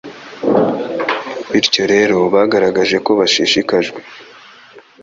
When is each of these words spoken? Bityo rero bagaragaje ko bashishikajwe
Bityo 1.51 1.83
rero 1.93 2.17
bagaragaje 2.33 2.97
ko 3.05 3.11
bashishikajwe 3.19 3.99